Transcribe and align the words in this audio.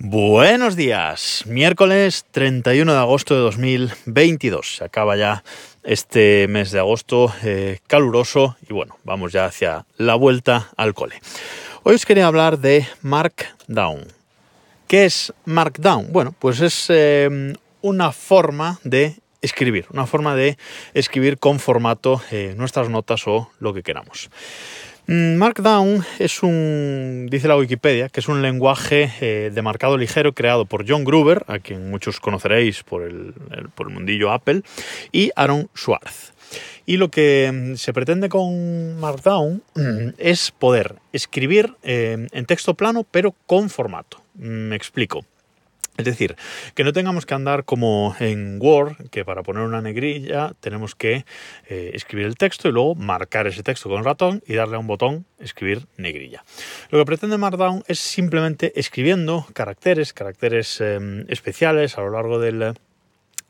Buenos 0.00 0.76
días, 0.76 1.42
miércoles 1.48 2.24
31 2.30 2.92
de 2.92 2.98
agosto 2.98 3.34
de 3.34 3.40
2022. 3.40 4.76
Se 4.76 4.84
acaba 4.84 5.16
ya 5.16 5.42
este 5.82 6.46
mes 6.46 6.70
de 6.70 6.78
agosto 6.78 7.34
eh, 7.42 7.80
caluroso 7.88 8.56
y 8.70 8.72
bueno, 8.72 8.96
vamos 9.02 9.32
ya 9.32 9.46
hacia 9.46 9.86
la 9.96 10.14
vuelta 10.14 10.70
al 10.76 10.94
cole. 10.94 11.16
Hoy 11.82 11.96
os 11.96 12.06
quería 12.06 12.28
hablar 12.28 12.60
de 12.60 12.86
Markdown. 13.02 14.06
¿Qué 14.86 15.04
es 15.04 15.32
Markdown? 15.46 16.12
Bueno, 16.12 16.32
pues 16.38 16.60
es 16.60 16.86
eh, 16.90 17.54
una 17.82 18.12
forma 18.12 18.78
de 18.84 19.16
escribir, 19.42 19.86
una 19.90 20.06
forma 20.06 20.36
de 20.36 20.58
escribir 20.94 21.38
con 21.38 21.58
formato 21.58 22.22
eh, 22.30 22.54
nuestras 22.56 22.88
notas 22.88 23.26
o 23.26 23.50
lo 23.58 23.74
que 23.74 23.82
queramos. 23.82 24.30
Mm, 25.10 25.36
Markdown 25.36 26.04
es 26.18 26.42
un, 26.42 27.28
dice 27.30 27.48
la 27.48 27.56
Wikipedia, 27.56 28.10
que 28.10 28.20
es 28.20 28.28
un 28.28 28.42
lenguaje 28.42 29.10
eh, 29.22 29.50
de 29.50 29.62
marcado 29.62 29.96
ligero 29.96 30.34
creado 30.34 30.66
por 30.66 30.86
John 30.86 31.04
Gruber, 31.04 31.44
a 31.46 31.60
quien 31.60 31.88
muchos 31.88 32.20
conoceréis 32.20 32.82
por 32.82 33.04
el, 33.04 33.32
por 33.74 33.88
el 33.88 33.94
mundillo 33.94 34.30
Apple, 34.30 34.60
y 35.10 35.30
Aaron 35.34 35.70
Swartz. 35.74 36.34
Y 36.84 36.98
lo 36.98 37.10
que 37.10 37.50
mm, 37.50 37.76
se 37.76 37.94
pretende 37.94 38.28
con 38.28 39.00
Markdown 39.00 39.62
mm, 39.74 40.08
es 40.18 40.50
poder 40.50 40.96
escribir 41.14 41.74
eh, 41.82 42.26
en 42.30 42.44
texto 42.44 42.74
plano, 42.74 43.06
pero 43.10 43.34
con 43.46 43.70
formato. 43.70 44.20
Me 44.34 44.76
explico. 44.76 45.24
Es 45.98 46.04
decir, 46.04 46.36
que 46.76 46.84
no 46.84 46.92
tengamos 46.92 47.26
que 47.26 47.34
andar 47.34 47.64
como 47.64 48.14
en 48.20 48.58
Word, 48.60 49.10
que 49.10 49.24
para 49.24 49.42
poner 49.42 49.64
una 49.64 49.82
negrilla 49.82 50.52
tenemos 50.60 50.94
que 50.94 51.24
eh, 51.68 51.90
escribir 51.92 52.26
el 52.26 52.36
texto 52.36 52.68
y 52.68 52.72
luego 52.72 52.94
marcar 52.94 53.48
ese 53.48 53.64
texto 53.64 53.88
con 53.88 54.04
ratón 54.04 54.40
y 54.46 54.54
darle 54.54 54.76
a 54.76 54.78
un 54.78 54.86
botón 54.86 55.26
escribir 55.40 55.88
negrilla. 55.96 56.44
Lo 56.90 57.00
que 57.00 57.04
pretende 57.04 57.36
Markdown 57.36 57.82
es 57.88 57.98
simplemente 57.98 58.78
escribiendo 58.78 59.44
caracteres, 59.54 60.12
caracteres 60.12 60.80
em, 60.80 61.24
especiales 61.28 61.98
a 61.98 62.02
lo 62.02 62.10
largo 62.10 62.38
del, 62.38 62.74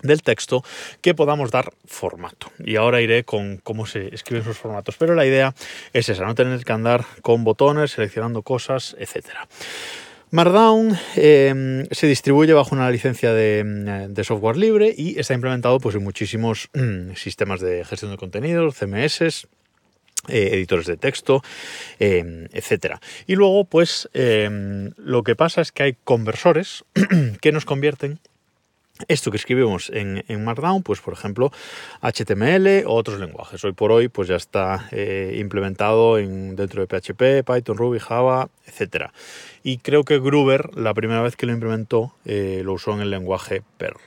del 0.02 0.22
texto 0.22 0.64
que 1.00 1.14
podamos 1.14 1.50
dar 1.50 1.72
formato. 1.84 2.50
Y 2.58 2.76
ahora 2.76 3.00
iré 3.00 3.24
con 3.24 3.58
cómo 3.58 3.84
se 3.84 4.14
escriben 4.14 4.42
esos 4.42 4.56
formatos. 4.56 4.96
Pero 4.96 5.14
la 5.14 5.26
idea 5.26 5.54
es 5.92 6.08
esa, 6.08 6.24
no 6.24 6.34
tener 6.34 6.64
que 6.64 6.72
andar 6.72 7.04
con 7.20 7.44
botones, 7.44 7.90
seleccionando 7.90 8.42
cosas, 8.42 8.96
etcétera. 8.98 9.46
Markdown 10.30 10.94
em, 11.16 11.86
se 11.90 12.06
distribuye 12.06 12.52
bajo 12.52 12.74
una 12.74 12.90
licencia 12.90 13.32
de, 13.32 14.22
software 14.24 14.58
libre 14.58 14.94
y 14.96 15.18
está 15.18 15.32
implementado 15.32 15.78
pues, 15.80 15.94
en 15.94 16.04
muchísimos 16.04 16.68
mm, 16.74 17.14
sistemas 17.14 17.60
de 17.60 17.84
gestión 17.84 18.10
de 18.10 18.18
contenidos, 18.18 18.76
CMS, 18.76 19.22
eh, 20.28 20.50
editores 20.52 20.86
de 20.86 20.98
texto, 20.98 21.42
em, 21.98 22.46
etcétera. 22.52 23.00
Y 23.26 23.36
luego, 23.36 23.64
pues, 23.64 24.10
em, 24.12 24.92
lo 24.98 25.22
que 25.22 25.34
pasa 25.34 25.62
es 25.62 25.72
que 25.72 25.84
hay 25.84 25.96
conversores 26.04 26.84
que 27.40 27.52
nos 27.52 27.64
convierten 27.64 28.20
esto 29.06 29.30
que 29.30 29.36
escribimos 29.36 29.90
en, 29.94 30.44
Markdown, 30.44 30.82
pues 30.82 31.00
por 31.00 31.14
ejemplo 31.14 31.52
HTML 32.00 32.84
o 32.86 32.94
otros 32.94 33.20
lenguajes. 33.20 33.64
Hoy 33.64 33.72
por 33.72 33.92
hoy 33.92 34.08
pues 34.08 34.28
ya 34.28 34.36
está 34.36 34.88
eh, 34.90 35.36
implementado 35.38 36.18
en, 36.18 36.56
dentro 36.56 36.84
de 36.84 36.86
PHP, 36.86 37.46
Python, 37.46 37.76
Ruby, 37.76 37.98
Java, 38.00 38.48
etc. 38.66 39.10
Y 39.62 39.78
creo 39.78 40.04
que 40.04 40.18
Gruber 40.18 40.76
la 40.76 40.94
primera 40.94 41.22
vez 41.22 41.36
que 41.36 41.46
lo 41.46 41.52
implementó 41.52 42.14
eh, 42.24 42.62
lo 42.64 42.72
usó 42.72 42.92
en 42.92 43.00
el 43.00 43.10
lenguaje 43.10 43.62
Perl. 43.76 44.00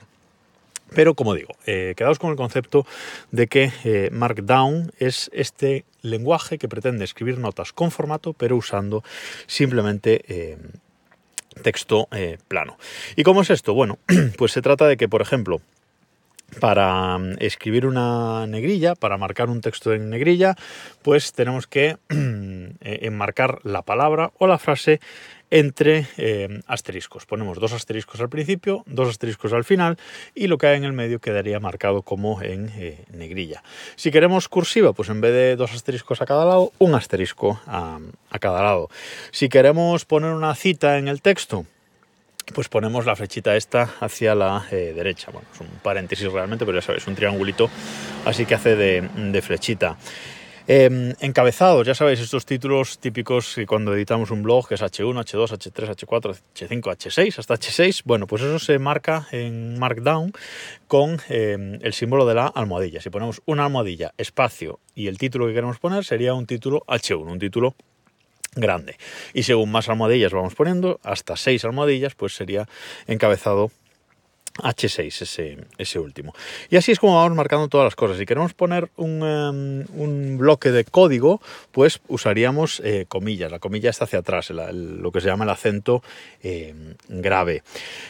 Pero 0.94 1.14
como 1.14 1.34
digo, 1.34 1.54
eh, 1.64 1.94
quedaos 1.96 2.18
con 2.18 2.30
el 2.30 2.36
concepto 2.36 2.86
de 3.30 3.46
que 3.46 4.10
Markdown 4.12 4.92
es 4.98 5.30
este 5.32 5.86
lenguaje 6.02 6.58
que 6.58 6.68
pretende 6.68 7.04
escribir 7.04 7.38
notas 7.38 7.72
con 7.72 7.90
formato, 7.90 8.34
pero 8.34 8.56
usando 8.56 9.02
simplemente 9.46 10.58
texto 11.62 12.08
eh, 12.12 12.38
plano. 12.48 12.76
¿Y 13.16 13.22
cómo 13.22 13.42
es 13.42 13.50
esto? 13.50 13.74
Bueno, 13.74 13.98
pues 14.38 14.52
se 14.52 14.62
trata 14.62 14.86
de 14.86 14.96
que, 14.96 15.08
por 15.08 15.22
ejemplo, 15.22 15.60
para 16.60 17.18
mm, 17.18 17.36
escribir 17.40 17.86
una 17.86 18.46
negrilla, 18.46 18.94
para 18.94 19.18
marcar 19.18 19.50
un 19.50 19.60
texto 19.60 19.92
en 19.92 20.10
negrilla, 20.10 20.56
pues 21.02 21.32
tenemos 21.32 21.66
que 21.66 21.96
eh, 22.08 22.98
enmarcar 23.02 23.60
la 23.64 23.82
palabra 23.82 24.32
o 24.38 24.46
la 24.46 24.58
frase 24.58 25.00
entre 25.52 26.06
eh, 26.16 26.62
asteriscos. 26.66 27.26
Ponemos 27.26 27.60
dos 27.60 27.74
asteriscos 27.74 28.20
al 28.22 28.30
principio, 28.30 28.84
dos 28.86 29.10
asteriscos 29.10 29.52
al 29.52 29.64
final 29.64 29.98
y 30.34 30.46
lo 30.46 30.56
que 30.56 30.66
hay 30.66 30.78
en 30.78 30.84
el 30.84 30.94
medio 30.94 31.20
quedaría 31.20 31.60
marcado 31.60 32.00
como 32.00 32.40
en 32.40 32.70
eh, 32.74 33.04
negrilla. 33.12 33.62
Si 33.94 34.10
queremos 34.10 34.48
cursiva, 34.48 34.94
pues 34.94 35.10
en 35.10 35.20
vez 35.20 35.32
de 35.32 35.56
dos 35.56 35.74
asteriscos 35.74 36.22
a 36.22 36.26
cada 36.26 36.46
lado, 36.46 36.72
un 36.78 36.94
asterisco 36.94 37.60
a, 37.66 38.00
cada 38.40 38.62
lado. 38.62 38.88
Si 39.30 39.50
queremos 39.50 40.06
poner 40.06 40.32
una 40.32 40.54
cita 40.54 40.96
en 40.96 41.06
el 41.06 41.20
texto, 41.20 41.66
pues 42.52 42.68
ponemos 42.68 43.06
la 43.06 43.16
flechita 43.16 43.56
esta 43.56 43.94
hacia 44.00 44.34
la 44.34 44.66
eh, 44.70 44.92
derecha. 44.94 45.30
Bueno, 45.30 45.48
es 45.52 45.60
un 45.60 45.68
paréntesis 45.82 46.30
realmente, 46.30 46.64
pero 46.64 46.78
ya 46.78 46.82
sabéis, 46.82 47.06
un 47.06 47.14
triangulito 47.14 47.68
así 48.24 48.46
que 48.46 48.54
hace 48.54 48.76
de, 48.76 49.42
flechita. 49.42 49.96
Eh, 50.68 51.14
encabezados, 51.18 51.84
ya 51.84 51.94
sabéis, 51.94 52.20
estos 52.20 52.46
títulos 52.46 52.98
típicos 52.98 53.56
que 53.56 53.66
cuando 53.66 53.94
editamos 53.94 54.30
un 54.30 54.44
blog, 54.44 54.68
que 54.68 54.76
es 54.76 54.82
H1, 54.82 55.12
H2, 55.12 55.58
H3, 55.58 55.96
H4, 55.96 56.40
H5, 56.54 56.82
H6, 56.82 57.38
hasta 57.40 57.54
H6, 57.54 58.02
bueno, 58.04 58.28
pues 58.28 58.42
eso 58.42 58.60
se 58.60 58.78
marca 58.78 59.26
en 59.32 59.76
Markdown 59.80 60.32
con 60.86 61.20
em, 61.28 61.80
el 61.82 61.92
símbolo 61.92 62.26
de 62.26 62.34
la 62.34 62.46
almohadilla. 62.46 63.00
Si 63.00 63.10
ponemos 63.10 63.42
una 63.44 63.64
almohadilla, 63.64 64.14
espacio 64.18 64.78
y 64.94 65.08
el 65.08 65.18
título 65.18 65.48
que 65.48 65.54
queremos 65.54 65.80
poner, 65.80 66.04
sería 66.04 66.32
un 66.34 66.46
título 66.46 66.84
H1, 66.86 67.26
un 67.26 67.38
título 67.40 67.74
grande. 68.54 68.96
Y 69.34 69.44
según 69.44 69.70
más 69.70 69.88
almohadillas 69.88 70.32
vamos 70.32 70.54
poniendo, 70.54 71.00
hasta 71.02 71.36
6 71.36 71.64
almohadillas, 71.64 72.14
pues 72.14 72.34
sería 72.34 72.68
encabezado 73.06 73.70
H6, 74.54 75.22
ese, 75.22 75.58
ese, 75.78 75.98
último. 75.98 76.34
Y 76.70 76.76
así 76.76 76.92
es 76.92 76.98
como 76.98 77.16
vamos 77.16 77.36
marcando 77.36 77.68
todas 77.68 77.84
las 77.84 77.96
cosas. 77.96 78.18
Si 78.18 78.26
queremos 78.26 78.52
poner 78.54 78.90
un, 78.96 79.22
em, 79.22 80.38
bloque 80.38 80.70
de 80.70 80.84
código, 80.84 81.40
pues 81.70 82.00
usaríamos 82.08 82.80
eh, 82.84 83.06
comillas. 83.08 83.50
La 83.50 83.58
comilla 83.58 83.90
está 83.90 84.04
hacia 84.04 84.18
atrás, 84.20 84.50
lo 84.50 85.10
que 85.12 85.20
se 85.20 85.28
llama 85.28 85.44
el 85.44 85.50
acento 85.50 86.02
em, 86.42 86.94
grave. 87.08 87.62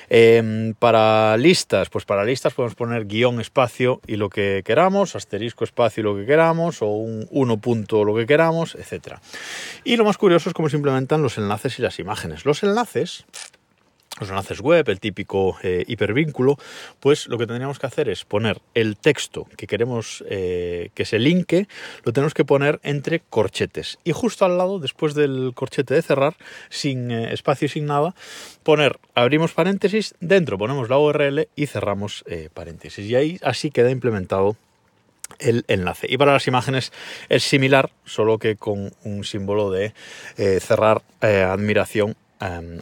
Em, 0.09 0.75
para 0.75 1.37
listas, 1.37 1.89
pues 1.91 2.05
para 2.05 2.25
listas 2.25 2.55
podemos 2.55 2.75
poner 2.75 3.07
guion 3.07 3.41
espacio 3.41 4.01
y 4.07 4.17
lo 4.17 4.29
que 4.29 4.63
queramos, 4.65 5.15
asterisco 5.15 5.65
espacio 5.65 6.01
y 6.01 6.05
lo 6.05 6.17
que 6.17 6.27
queramos, 6.27 6.83
o 6.83 6.87
un 6.87 7.27
1 7.31 7.57
punto 7.59 8.05
lo 8.05 8.15
que 8.15 8.27
queramos, 8.27 8.75
etc. 8.75 9.19
Y 9.85 9.97
lo 9.97 10.05
más 10.05 10.19
curioso 10.19 10.49
es 10.49 10.55
cómo 10.55 10.69
se 10.69 10.77
implementan 10.77 11.23
los 11.23 11.39
enlaces 11.39 11.79
y 11.79 11.83
las 11.83 11.99
imágenes. 11.99 12.45
Los 12.45 12.63
enlaces 12.63 13.25
los 14.23 14.31
enlaces 14.31 14.61
web, 14.61 14.89
el 14.89 15.01
típico 15.01 15.57
eh, 15.63 15.85
hipervínculo, 15.87 16.57
pues 17.01 17.27
lo 17.27 17.39
que 17.39 17.47
tendríamos 17.47 17.79
que 17.79 17.87
hacer 17.87 18.09
es 18.09 18.25
poner 18.25 18.61
el 18.75 18.97
texto 18.97 19.47
que 19.57 19.67
queremos 19.67 20.25
eh, 20.29 20.91
que 20.95 21.05
se 21.05 21.19
linke, 21.19 21.69
lo 22.05 22.13
tenemos 22.13 22.35
que 22.35 22.45
poner 22.45 22.81
entre 22.83 23.21
corchetes. 23.21 23.99
Y 24.05 24.13
justo 24.13 24.45
al 24.45 24.59
lado, 24.59 24.79
después 24.79 25.15
del 25.15 25.53
corchete 25.55 25.95
de 25.95 26.03
cerrar, 26.03 26.37
sin 26.71 27.11
eh, 27.11 27.33
espacio 27.33 27.67
y 27.67 27.69
sin 27.69 27.87
nada, 27.87 28.15
poner, 28.63 28.99
abrimos 29.15 29.53
paréntesis, 29.53 30.15
dentro 30.21 30.57
ponemos 30.57 30.89
la 30.89 30.99
URL 30.99 31.49
y 31.57 31.67
cerramos 31.67 32.25
paréntesis. 32.55 33.05
Y 33.09 33.17
ahí 33.17 33.39
así 33.43 33.71
queda 33.71 33.91
implementado 33.91 34.57
el 35.39 35.65
enlace. 35.67 36.07
Y 36.09 36.17
para 36.17 36.33
las 36.33 36.47
imágenes 36.47 36.93
es 37.29 37.43
similar, 37.43 37.91
solo 38.05 38.39
que 38.39 38.57
con 38.57 38.93
un 39.03 39.25
símbolo 39.25 39.71
de 39.71 39.93
cerrar 40.61 41.03
admiración 41.21 42.17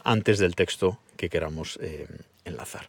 antes 0.05 0.39
del 0.39 0.55
texto 0.55 0.99
que 1.21 1.29
queramos 1.29 1.79
eh, 1.83 2.09
enlazar. 2.47 2.87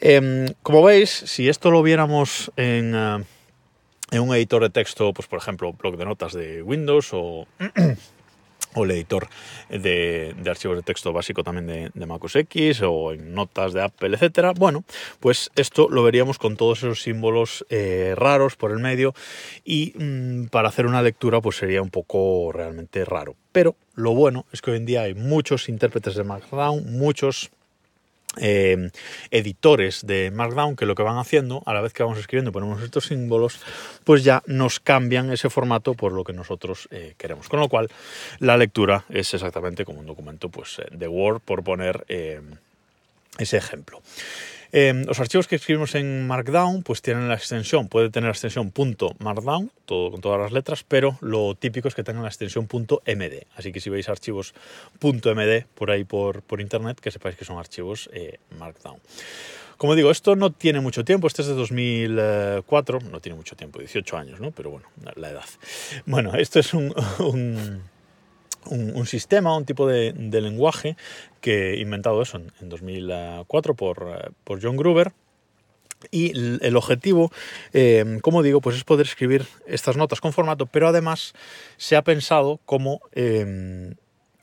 Em, 0.00 0.52
como 0.62 0.84
veis, 0.84 1.08
si 1.08 1.48
esto 1.48 1.70
lo 1.70 1.82
viéramos 1.82 2.52
en, 2.56 2.94
eh, 2.94 3.24
en, 4.10 4.20
un 4.20 4.34
editor 4.36 4.62
de 4.62 4.68
texto, 4.68 5.14
pues 5.14 5.26
por 5.26 5.38
ejemplo, 5.38 5.72
blog 5.72 5.96
de 5.96 6.04
notas 6.04 6.34
de 6.34 6.62
Windows 6.62 7.08
o, 7.14 7.48
el 8.76 8.90
editor 8.90 9.28
de, 9.70 10.36
archivos 10.46 10.76
de 10.76 10.82
texto 10.82 11.12
básico 11.14 11.42
también 11.42 11.66
de, 11.66 11.90
de 11.92 12.06
MacOS 12.06 12.36
X 12.36 12.82
o 12.82 13.12
en 13.14 13.32
notas 13.32 13.72
de 13.72 13.82
Apple, 13.82 14.14
etcétera. 14.14 14.52
Bueno, 14.52 14.84
pues 15.18 15.50
esto 15.56 15.88
lo 15.88 16.02
veríamos 16.02 16.38
con 16.38 16.56
todos 16.56 16.78
esos 16.78 17.00
símbolos 17.00 17.64
eh, 17.70 18.12
raros 18.14 18.56
por 18.56 18.72
el 18.72 18.78
medio 18.78 19.14
y 19.64 19.94
mm, 19.96 20.48
para 20.48 20.68
hacer 20.68 20.84
una 20.84 21.00
lectura 21.00 21.40
pues 21.40 21.56
sería 21.56 21.80
un 21.80 21.90
poco 21.90 22.52
realmente 22.52 23.06
raro. 23.06 23.34
Pero 23.52 23.74
lo 23.98 24.14
bueno 24.14 24.46
es 24.52 24.62
que 24.62 24.70
hoy 24.70 24.76
en 24.76 24.86
día 24.86 25.02
hay 25.02 25.14
muchos 25.14 25.68
intérpretes 25.68 26.14
de 26.14 26.22
Markdown, 26.22 26.96
muchos 26.96 27.50
eh, 28.36 28.90
editores 29.32 30.06
de 30.06 30.30
Markdown 30.30 30.76
que 30.76 30.86
lo 30.86 30.94
que 30.94 31.02
van 31.02 31.18
haciendo, 31.18 31.64
a 31.66 31.74
la 31.74 31.80
vez 31.80 31.92
que 31.92 32.04
vamos 32.04 32.18
escribiendo 32.18 32.52
ponemos 32.52 32.80
estos 32.80 33.06
símbolos, 33.06 33.60
pues 34.04 34.22
ya 34.22 34.44
nos 34.46 34.78
cambian 34.78 35.32
ese 35.32 35.50
formato 35.50 35.94
por 35.94 36.12
lo 36.12 36.22
que 36.22 36.32
nosotros 36.32 36.86
eh, 36.92 37.14
queremos. 37.18 37.48
Con 37.48 37.58
lo 37.58 37.68
cual, 37.68 37.88
la 38.38 38.56
lectura 38.56 39.04
es 39.08 39.34
exactamente 39.34 39.84
como 39.84 39.98
un 39.98 40.06
documento 40.06 40.48
pues, 40.48 40.78
eh, 40.78 40.86
de 40.92 41.08
Word, 41.08 41.40
por 41.40 41.64
poner 41.64 42.06
ese 43.36 43.56
ejemplo. 43.56 44.00
Em, 44.70 45.04
los 45.04 45.18
archivos 45.18 45.48
que 45.48 45.56
escribimos 45.56 45.94
en 45.94 46.26
Markdown 46.26 46.82
pues 46.82 47.00
tienen 47.00 47.28
la 47.28 47.34
extensión, 47.34 47.88
puede 47.88 48.10
tener 48.10 48.28
la 48.28 48.32
extensión 48.32 48.72
.markdown, 49.18 49.70
todo 49.86 50.10
con 50.10 50.20
todas 50.20 50.40
las 50.40 50.52
letras, 50.52 50.84
pero 50.86 51.16
lo 51.20 51.54
típico 51.54 51.88
es 51.88 51.94
que 51.94 52.04
tengan 52.04 52.22
la 52.22 52.28
extensión 52.28 52.68
.md. 52.70 53.46
Así 53.56 53.72
que 53.72 53.80
si 53.80 53.88
veis 53.88 54.08
archivos 54.08 54.54
.md 55.00 55.64
por 55.74 55.90
ahí 55.90 56.04
por, 56.04 56.42
por 56.42 56.60
internet, 56.60 57.00
que 57.00 57.10
sepáis 57.10 57.36
que 57.36 57.44
son 57.44 57.58
archivos 57.58 58.10
eh, 58.12 58.38
Markdown. 58.58 58.98
Como 59.78 59.94
digo, 59.94 60.10
esto 60.10 60.34
no 60.34 60.50
tiene 60.50 60.80
mucho 60.80 61.04
tiempo, 61.04 61.28
este 61.28 61.42
es 61.42 61.48
de 61.48 61.54
2004, 61.54 62.98
no 63.12 63.20
tiene 63.20 63.36
mucho 63.36 63.54
tiempo, 63.54 63.78
18 63.78 64.16
años, 64.16 64.40
¿no? 64.40 64.50
Pero 64.50 64.70
bueno, 64.70 64.88
la 65.14 65.30
edad. 65.30 65.44
Bueno, 66.04 66.34
esto 66.34 66.58
es 66.58 66.74
un, 66.74 66.92
un, 67.20 67.82
sistema, 69.06 69.56
un 69.56 69.64
tipo 69.64 69.86
de, 69.86 70.12
lenguaje 70.40 70.96
que 71.40 71.76
inventado 71.78 72.22
eso 72.22 72.38
en, 72.60 72.68
2004 72.68 73.74
por, 73.74 74.32
por 74.44 74.62
John 74.62 74.76
Gruber. 74.76 75.12
Y 76.12 76.30
el 76.64 76.76
objetivo, 76.76 77.32
eh, 77.72 78.18
como 78.22 78.44
digo, 78.44 78.60
pues 78.60 78.76
es 78.76 78.84
poder 78.84 79.06
escribir 79.06 79.46
estas 79.66 79.96
notas 79.96 80.20
con 80.20 80.32
formato, 80.32 80.66
pero 80.66 80.86
además 80.86 81.34
se 81.76 81.96
ha 81.96 82.02
pensado 82.02 82.60
como 82.64 83.00
eh, 83.12 83.94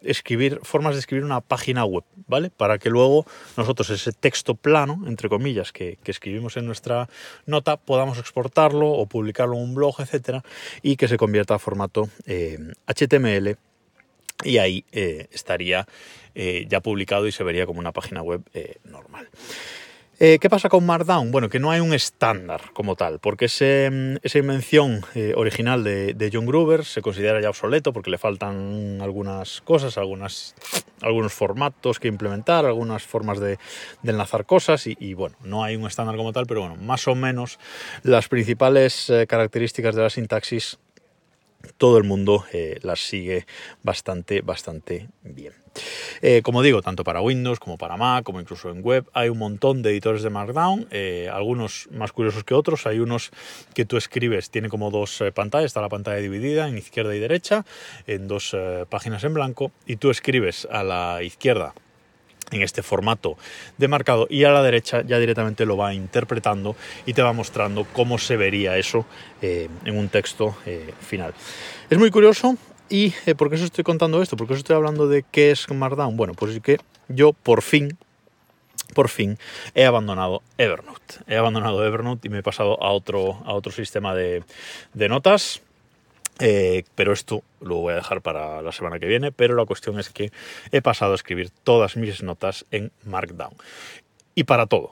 escribir, 0.02 0.60
formas 0.64 0.96
de 0.96 1.00
escribir 1.00 1.24
una 1.24 1.42
página 1.42 1.86
web, 1.86 2.04
¿vale? 2.28 2.50
Para 2.50 2.78
que 2.78 2.90
luego 2.90 3.26
nosotros 3.58 3.90
ese 3.90 4.12
texto 4.12 4.56
plano, 4.56 5.04
entre 5.08 5.30
comillas, 5.30 5.72
que, 5.72 5.98
escribimos 6.06 6.58
en 6.58 6.66
nuestra 6.66 7.10
nota, 7.46 7.78
podamos 7.78 8.18
exportarlo 8.20 8.90
o 8.90 9.06
publicarlo 9.06 9.56
en 9.56 9.64
un 9.64 9.76
blog, 9.76 9.96
etcétera, 10.00 10.44
y 10.82 10.96
que 10.96 11.08
se 11.08 11.18
convierta 11.18 11.56
a 11.56 11.60
formato 11.60 12.10
HTML 12.26 13.48
eh, 13.48 13.56
y 14.44 14.58
ahí 14.58 14.86
eh, 14.92 15.28
estaría 15.32 15.88
eh, 16.34 16.66
ya 16.68 16.82
publicado 16.82 17.28
y 17.28 17.32
se 17.32 17.44
vería 17.44 17.66
como 17.66 17.80
una 17.80 17.92
página 17.92 18.22
web 18.22 18.42
normal. 18.84 19.30
Eh, 20.18 20.40
¿Qué 20.40 20.50
pasa 20.50 20.70
con 20.70 20.86
Markdown? 20.86 21.30
Bueno, 21.32 21.50
que 21.50 21.60
no 21.60 21.72
hay 21.72 21.82
un 21.82 21.94
estándar 21.94 22.72
como 22.72 22.96
tal, 22.96 23.20
porque 23.20 23.46
esa 23.46 24.38
invención 24.38 25.02
original 25.36 25.84
de, 25.84 26.30
John 26.32 26.46
Gruber 26.46 26.86
se 26.86 27.02
considera 27.02 27.42
ya 27.42 27.50
obsoleto 27.50 27.92
porque 27.92 28.10
le 28.10 28.18
faltan 28.18 29.00
algunas 29.02 29.60
cosas, 29.60 29.98
algunos 29.98 30.54
formatos 31.34 32.00
que 32.00 32.08
implementar, 32.08 32.66
algunas 32.66 33.04
formas 33.04 33.42
de, 33.42 33.60
enlazar 34.06 34.46
cosas 34.46 34.88
y, 34.88 35.14
bueno, 35.16 35.36
no 35.44 35.66
hay 35.66 35.76
un 35.76 35.86
estándar 35.86 36.16
como 36.16 36.32
tal, 36.32 36.46
pero 36.46 36.62
bueno, 36.62 36.78
más 36.78 37.10
o 37.10 37.16
menos 37.16 37.60
las 38.04 38.30
principales 38.30 39.12
características 39.28 39.96
de 39.96 40.02
la 40.02 40.10
sintaxis 40.10 40.80
todo 41.78 41.98
el 41.98 42.04
mundo 42.04 42.46
las 42.82 43.00
sigue 43.00 43.46
bastante, 43.84 44.42
bastante 44.42 45.08
bien. 45.24 45.54
Eh, 46.22 46.42
como 46.42 46.62
digo, 46.62 46.82
tanto 46.82 47.04
para 47.04 47.22
Windows 47.22 47.60
como 47.60 47.78
para 47.78 47.98
Mac, 47.98 48.24
como 48.24 48.40
incluso 48.40 48.70
en 48.70 48.82
web, 48.82 49.06
hay 49.14 49.30
un 49.30 49.38
montón 49.38 49.82
de 49.82 49.92
editores 49.92 50.24
de 50.24 50.30
Markdown, 50.30 50.88
eh, 50.92 51.30
algunos 51.32 51.88
más 51.92 52.12
curiosos 52.12 52.44
que 52.44 52.54
otros. 52.54 52.86
Hay 52.88 53.00
unos 53.00 53.32
que 53.74 53.86
tú 53.86 53.98
escribes, 53.98 54.50
tiene 54.50 54.70
como 54.70 54.92
dos 54.92 55.22
eh, 55.22 55.32
pantallas, 55.32 55.68
está 55.68 55.82
la 55.82 55.90
pantalla 55.90 56.18
dividida 56.18 56.68
en 56.68 56.78
izquierda 56.78 57.16
y 57.16 57.20
derecha, 57.20 57.66
en 58.08 58.28
dos 58.28 58.56
páginas 58.90 59.24
en 59.24 59.34
blanco, 59.34 59.72
y 59.86 59.98
tú 59.98 60.10
escribes 60.10 60.68
a 60.72 60.84
la 60.84 61.24
izquierda 61.24 61.74
en 62.56 62.64
este 62.64 62.82
formato 62.82 63.38
de 63.78 63.88
marcado 63.88 64.28
y 64.30 64.44
a 64.44 64.52
la 64.52 64.64
derecha 64.64 65.02
ya 65.02 65.20
directamente 65.20 65.66
lo 65.66 65.78
va 65.78 65.94
interpretando 65.94 66.76
y 67.06 67.14
te 67.14 67.22
va 67.22 67.34
mostrando 67.34 67.86
cómo 67.94 68.18
se 68.18 68.38
vería 68.38 68.78
eso 68.78 69.06
en 69.42 69.98
un 69.98 70.10
texto 70.10 70.56
final. 71.02 71.34
Es 71.90 72.00
muy 72.00 72.10
curioso, 72.10 72.58
¿Y 72.90 73.14
eh, 73.26 73.34
por 73.34 73.50
qué 73.50 73.56
os 73.56 73.62
estoy 73.62 73.84
contando 73.84 74.22
esto? 74.22 74.38
¿Por 74.38 74.48
qué 74.48 74.54
os 74.54 74.60
estoy 74.60 74.76
hablando 74.76 75.08
de 75.08 75.24
qué 75.32 75.52
es 75.52 75.70
Markdown? 75.70 76.18
Bueno, 76.18 76.34
pues 76.34 76.56
es 76.56 76.62
que 76.62 76.78
yo 77.08 77.34
por 77.34 77.64
fin, 77.64 77.98
por 78.94 79.10
fin, 79.10 79.40
he 79.74 79.86
abandonado 79.86 80.44
Evernote. 80.58 81.16
He 81.28 81.36
abandonado 81.36 81.86
Evernote 81.86 82.28
y 82.28 82.32
me 82.32 82.40
he 82.40 82.44
pasado 82.44 82.82
a 82.82 82.92
otro, 82.92 83.42
a 83.46 83.54
otro 83.54 83.72
sistema 83.72 84.14
de, 84.14 84.44
notas. 84.94 85.62
Eh, 86.40 86.84
pero 86.96 87.14
esto 87.14 87.44
lo 87.62 87.78
voy 87.78 87.94
a 87.94 87.98
dejar 87.98 88.22
para 88.22 88.62
la 88.62 88.72
semana 88.72 89.00
que 89.00 89.08
viene. 89.08 89.32
Pero 89.32 89.56
la 89.56 89.66
cuestión 89.66 90.00
es 90.00 90.10
que 90.10 90.32
he 90.72 90.82
pasado 90.82 91.14
a 91.14 91.16
escribir 91.16 91.50
todas 91.64 91.96
mis 91.96 92.24
notas 92.24 92.66
en 92.72 92.92
Markdown. 93.04 93.54
Y 94.36 94.44
para 94.44 94.66
todo, 94.66 94.92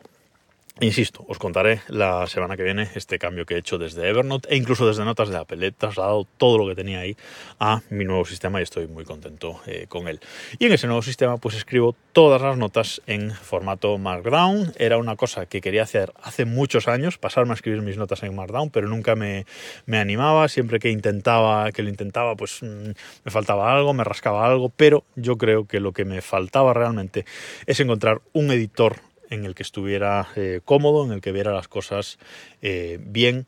Insisto, 0.79 1.23
os 1.29 1.37
contaré 1.37 1.81
la 1.87 2.25
semana 2.25 2.57
que 2.57 2.63
viene 2.63 2.89
este 2.95 3.19
cambio 3.19 3.45
que 3.45 3.53
he 3.53 3.57
hecho 3.59 3.77
desde 3.77 4.09
Evernote 4.09 4.49
e 4.49 4.57
incluso 4.57 4.87
desde 4.87 5.05
notas 5.05 5.29
de 5.29 5.37
Apple. 5.37 5.67
He 5.67 5.71
trasladado 5.71 6.25
todo 6.37 6.57
lo 6.57 6.67
que 6.67 6.73
tenía 6.73 7.01
ahí 7.01 7.15
a 7.59 7.83
mi 7.91 8.05
nuevo 8.05 8.25
sistema 8.25 8.59
y 8.59 8.63
estoy 8.63 8.87
muy 8.87 9.05
contento 9.05 9.61
eh, 9.67 9.85
con 9.87 10.07
él. 10.07 10.19
Y 10.57 10.65
en 10.65 10.73
ese 10.73 10.87
nuevo 10.87 11.03
sistema 11.03 11.37
pues 11.37 11.55
escribo 11.55 11.95
todas 12.11 12.41
las 12.41 12.57
notas 12.57 13.03
en 13.05 13.29
formato 13.29 13.99
Markdown. 13.99 14.73
Era 14.75 14.97
una 14.97 15.15
cosa 15.15 15.45
que 15.45 15.61
quería 15.61 15.83
hacer 15.83 16.11
hace 16.23 16.43
muchos 16.43 16.87
años, 16.87 17.19
pasarme 17.19 17.51
a 17.51 17.53
escribir 17.53 17.83
mis 17.83 17.97
notas 17.97 18.23
en 18.23 18.35
Markdown, 18.35 18.71
pero 18.71 18.87
nunca 18.87 19.15
me, 19.15 19.45
me 19.85 19.99
animaba. 19.99 20.47
Siempre 20.47 20.79
que 20.79 20.89
intentaba, 20.89 21.71
que 21.71 21.83
lo 21.83 21.89
intentaba, 21.89 22.35
pues 22.35 22.63
mm, 22.63 22.89
me 23.23 23.31
faltaba 23.31 23.71
algo, 23.71 23.93
me 23.93 24.03
rascaba 24.03 24.43
algo, 24.43 24.69
pero 24.69 25.05
yo 25.15 25.37
creo 25.37 25.67
que 25.67 25.79
lo 25.79 25.91
que 25.91 26.03
me 26.03 26.21
faltaba 26.23 26.73
realmente 26.73 27.25
es 27.67 27.79
encontrar 27.79 28.21
un 28.33 28.49
editor 28.49 29.12
en 29.33 29.45
el 29.45 29.55
que 29.55 29.63
estuviera 29.63 30.27
eh, 30.35 30.61
cómodo, 30.63 31.05
en 31.05 31.11
el 31.11 31.21
que 31.21 31.31
viera 31.31 31.51
las 31.51 31.67
cosas 31.67 32.19
eh, 32.61 32.99
bien 33.01 33.45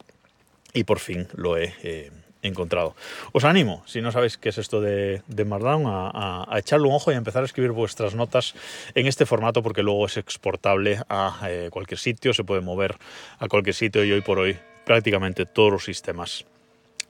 y 0.74 0.84
por 0.84 1.00
fin 1.00 1.28
lo 1.36 1.58
he 1.58 1.74
eh, 1.84 2.12
encontrado. 2.42 2.96
Os 3.32 3.44
animo, 3.44 3.84
si 3.86 4.02
no 4.02 4.12
sabéis 4.12 4.38
qué 4.38 4.50
es 4.50 4.58
esto 4.58 4.82
de, 4.82 5.22
Markdown, 5.46 5.84
a, 5.88 6.58
echarle 6.58 6.88
un 6.88 6.96
ojo 6.96 7.12
y 7.12 7.16
a 7.16 7.18
empezar 7.18 7.44
a 7.44 7.46
escribir 7.46 7.72
vuestras 7.72 8.16
notas 8.16 8.56
en 8.94 9.08
este 9.08 9.26
formato 9.26 9.64
porque 9.64 9.84
luego 9.84 10.06
es 10.06 10.18
exportable 10.18 11.00
a 11.08 11.48
cualquier 11.70 12.00
sitio, 12.00 12.34
se 12.34 12.44
puede 12.44 12.62
mover 12.62 12.96
a 13.40 13.48
cualquier 13.48 13.76
sitio 13.76 14.04
y 14.04 14.12
hoy 14.12 14.22
por 14.22 14.40
hoy 14.40 14.58
prácticamente 14.86 15.46
todos 15.46 15.72
los 15.72 15.84
sistemas 15.86 16.46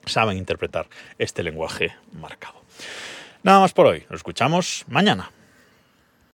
saben 0.05 0.37
interpretar 0.37 0.87
este 1.17 1.43
lenguaje 1.43 1.93
marcado. 2.13 2.61
Nada 3.43 3.59
más 3.59 3.73
por 3.73 3.87
hoy, 3.87 4.05
nos 4.09 4.19
escuchamos 4.19 4.85
mañana. 4.87 5.31